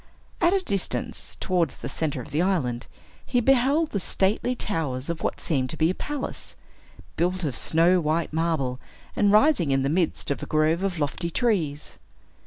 [0.41, 2.87] At a distance, towards the center of the island,
[3.23, 6.55] he beheld the stately towers of what seemed to be a palace,
[7.17, 8.79] built of snow white marble,
[9.15, 11.99] and rising in the midst of a grove of lofty trees.